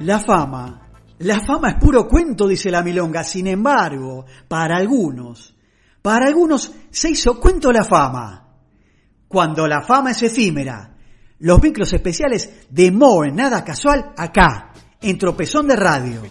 [0.00, 0.82] La fama.
[1.18, 3.24] La fama es puro cuento, dice la milonga.
[3.24, 5.54] Sin embargo, para algunos,
[6.02, 8.42] para algunos se hizo cuento la fama.
[9.28, 10.94] Cuando la fama es efímera,
[11.38, 16.22] los micros especiales de Moe, nada casual, acá, en Tropezón de Radio.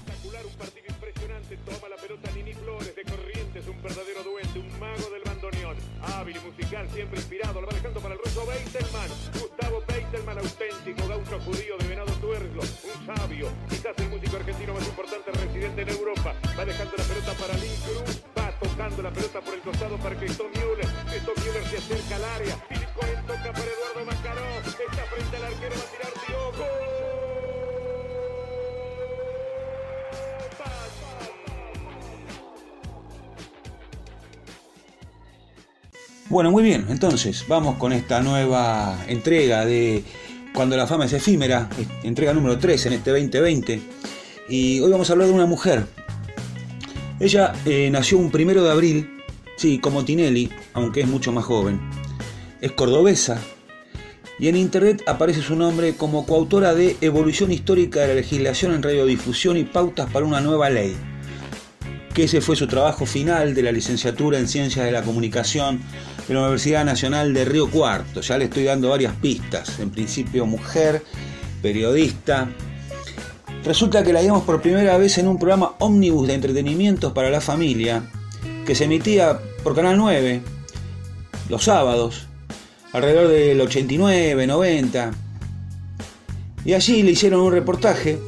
[6.68, 9.10] Siempre inspirado, lo va dejando para el ruso Beitelman.
[9.34, 14.88] Gustavo Beitelman, auténtico gaucho judío de Venado Tuerlo, un sabio, quizás el músico argentino más
[14.88, 16.34] importante residente en Europa.
[16.58, 20.16] Va dejando la pelota para Link Cruz, va tocando la pelota por el costado para
[20.16, 20.90] Cristo Müller.
[21.10, 22.56] Cristo Müller se acerca al área.
[22.96, 27.25] Cohen toca para Eduardo Macaró, está frente al arquero, va a tirar Diogo.
[36.28, 40.04] Bueno, muy bien, entonces vamos con esta nueva entrega de
[40.56, 41.70] Cuando la fama es efímera,
[42.02, 43.80] entrega número 3 en este 2020.
[44.50, 45.86] Y hoy vamos a hablar de una mujer.
[47.20, 49.24] Ella eh, nació un primero de abril,
[49.56, 51.80] sí, como Tinelli, aunque es mucho más joven.
[52.60, 53.40] Es cordobesa
[54.40, 58.82] y en internet aparece su nombre como coautora de Evolución Histórica de la Legislación en
[58.82, 60.96] Radiodifusión y Pautas para una Nueva Ley,
[62.16, 65.82] que ese fue su trabajo final de la licenciatura en Ciencias de la Comunicación
[66.26, 68.22] de la Universidad Nacional de Río Cuarto.
[68.22, 69.80] Ya le estoy dando varias pistas.
[69.80, 71.04] En principio, mujer,
[71.62, 72.48] periodista.
[73.66, 77.42] Resulta que la vimos por primera vez en un programa ómnibus de entretenimientos para la
[77.42, 78.04] familia
[78.66, 80.42] que se emitía por Canal 9
[81.50, 82.28] los sábados,
[82.94, 85.12] alrededor del 89, 90.
[86.64, 88.20] Y allí le hicieron un reportaje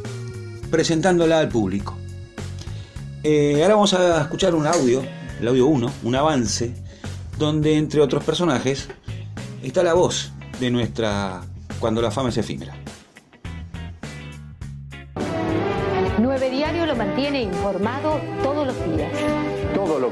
[0.69, 1.97] presentándola al público.
[3.23, 5.03] Eh, ahora vamos a escuchar un audio,
[5.39, 6.73] el audio 1, un avance,
[7.37, 8.89] donde entre otros personajes
[9.63, 11.41] está la voz de nuestra
[11.79, 12.75] Cuando la fama es efímera.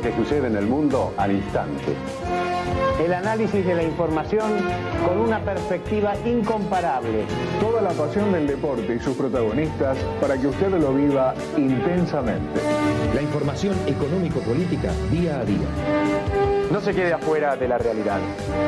[0.05, 1.95] Que sucede en el mundo al instante.
[3.03, 4.51] El análisis de la información
[5.07, 7.25] con una perspectiva incomparable.
[7.59, 12.61] Toda la pasión del deporte y sus protagonistas para que usted lo viva intensamente.
[13.15, 15.67] La información económico-política día a día.
[16.71, 18.19] No se quede afuera de la realidad.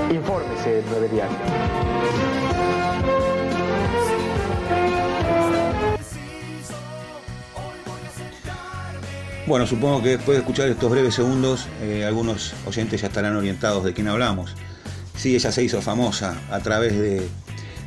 [0.10, 2.37] Infórmese en 9 Diario.
[9.48, 13.86] Bueno, supongo que después de escuchar estos breves segundos, eh, algunos oyentes ya estarán orientados
[13.86, 14.54] de quién hablamos.
[15.16, 17.22] Sí, ella se hizo famosa a través de,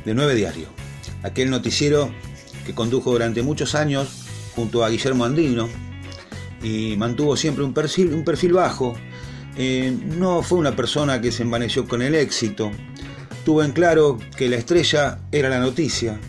[0.03, 0.69] de Nueve Diario,
[1.21, 2.11] aquel noticiero
[2.65, 5.69] que condujo durante muchos años junto a Guillermo Andino
[6.63, 8.95] y mantuvo siempre un perfil, un perfil bajo.
[9.55, 12.71] Eh, no fue una persona que se envaneció con el éxito,
[13.45, 16.19] tuvo en claro que la estrella era la noticia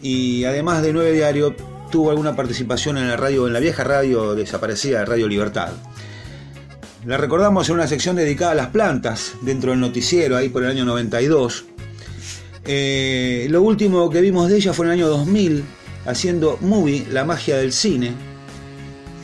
[0.00, 1.54] y además de Nueve Diario
[1.94, 5.68] tuvo alguna participación en la radio, en la vieja radio desaparecida, Radio Libertad.
[7.06, 10.70] La recordamos en una sección dedicada a las plantas, dentro del noticiero, ahí por el
[10.70, 11.66] año 92.
[12.64, 15.62] Eh, lo último que vimos de ella fue en el año 2000,
[16.06, 18.10] haciendo Movie, La magia del cine.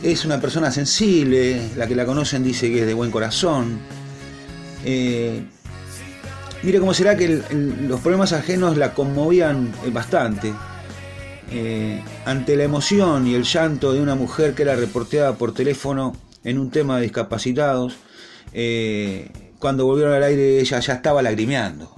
[0.05, 3.81] Es una persona sensible, la que la conocen dice que es de buen corazón.
[4.85, 5.43] Eh,
[6.63, 10.53] mire cómo será que los problemas ajenos la conmovían bastante.
[11.53, 16.15] Eh, ante la emoción y el llanto de una mujer que era reporteada por teléfono
[16.45, 17.97] en un tema de discapacitados,
[18.53, 21.93] eh, cuando volvieron al aire ella ya estaba lagrimeando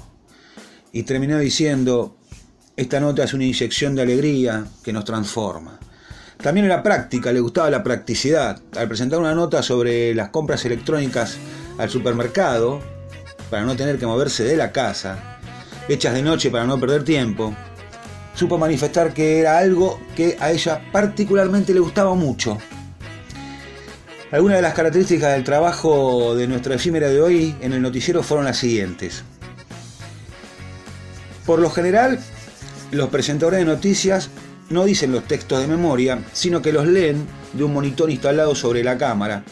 [0.92, 2.16] y terminó diciendo,
[2.76, 5.78] esta nota es una inyección de alegría que nos transforma.
[6.42, 8.60] También era práctica, le gustaba la practicidad.
[8.76, 11.36] Al presentar una nota sobre las compras electrónicas
[11.78, 12.80] al supermercado,
[13.48, 15.38] para no tener que moverse de la casa,
[15.88, 17.54] hechas de noche para no perder tiempo,
[18.34, 22.58] supo manifestar que era algo que a ella particularmente le gustaba mucho.
[24.31, 28.46] Algunas de las características del trabajo de nuestra efímera de hoy en el noticiero fueron
[28.46, 29.25] las siguientes.
[31.44, 32.19] Por lo general,
[32.93, 34.31] los presentadores de noticias
[34.70, 38.82] no dicen los textos de memoria, sino que los leen de un monitor instalado sobre
[38.82, 39.44] la cámara.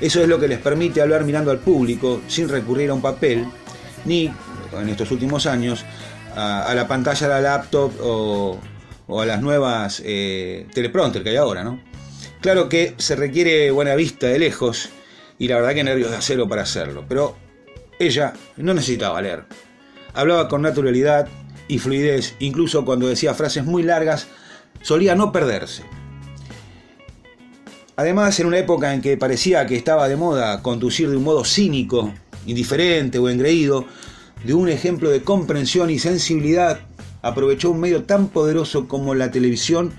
[0.00, 3.46] Eso es lo que les permite hablar mirando al público sin recurrir a un papel,
[4.04, 4.32] ni,
[4.80, 5.84] en estos últimos años,
[6.36, 8.58] a, la pantalla de la laptop o,
[9.06, 11.80] o a las nuevas eh, teleprompter que hay ahora, ¿no?
[12.40, 14.88] Claro que se requiere buena vista de lejos
[15.38, 17.36] y la verdad que nervios de acero para hacerlo, pero
[17.98, 19.44] ella no necesitaba leer.
[20.14, 21.28] Hablaba con naturalidad
[21.68, 24.26] y fluidez, incluso cuando decía frases muy largas,
[24.82, 25.82] solía no perderse.
[27.96, 31.44] Además, en una época en que parecía que estaba de moda conducir de un modo
[31.44, 32.14] cínico,
[32.46, 33.84] indiferente o engreído,
[34.44, 36.80] de un ejemplo de comprensión y sensibilidad,
[37.22, 39.92] aprovechó un medio tan poderoso como la televisión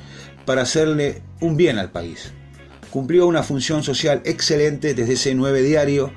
[0.46, 2.32] para hacerle un bien al país.
[2.90, 6.12] Cumplió una función social excelente desde ese 9 diario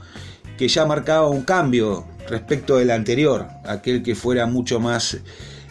[0.57, 5.19] que ya marcaba un cambio respecto del anterior, aquel que fuera mucho más,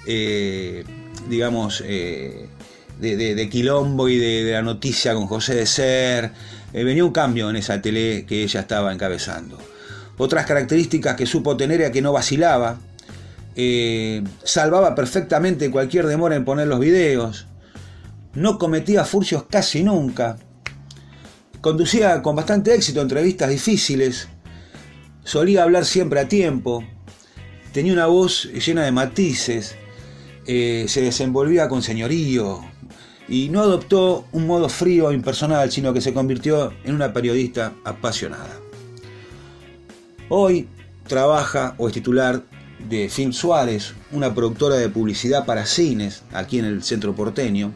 [0.07, 0.83] eh,
[1.29, 2.47] digamos, eh,
[2.99, 6.31] de, quilombo y de, la noticia con José de Ser.
[6.73, 9.57] Eh, venía un cambio en esa tele que ella estaba encabezando.
[10.17, 12.79] Otras características que supo tener era que no vacilaba,
[14.43, 17.47] salvaba perfectamente cualquier demora en poner los videos,
[18.33, 20.37] no cometía furcios casi nunca,
[21.61, 24.27] conducía con bastante éxito entrevistas difíciles,
[25.23, 26.83] solía hablar siempre a tiempo,
[27.73, 29.75] tenía una voz llena de matices,
[30.45, 32.61] eh, se desenvolvía con señorío.
[33.29, 37.73] Y no adoptó un modo frío e impersonal, sino que se convirtió en una periodista
[37.85, 38.62] apasionada.
[40.29, 40.67] Hoy
[41.07, 42.43] trabaja o es titular
[42.89, 47.71] de Film Suárez, una productora de publicidad para cines aquí en el centro porteño.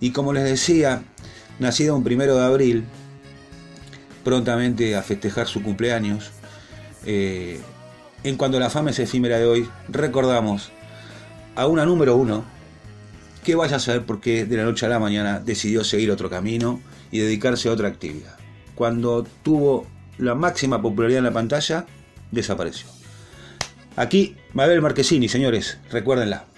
[0.00, 1.04] Y como les decía,
[1.58, 2.84] nacida un primero de abril,
[4.24, 6.30] prontamente a festejar su cumpleaños,
[7.06, 7.60] eh,
[8.24, 10.70] en cuanto la fama es efímera de hoy, recordamos
[11.54, 12.44] a una número uno
[13.44, 16.30] que vaya a saber por qué de la noche a la mañana decidió seguir otro
[16.30, 16.80] camino
[17.10, 18.36] y dedicarse a otra actividad.
[18.74, 19.86] Cuando tuvo
[20.22, 21.86] la máxima popularidad en la pantalla,
[22.30, 22.86] desapareció.
[23.96, 26.51] Aquí, Mabel Marquesini, señores, recuérdenla.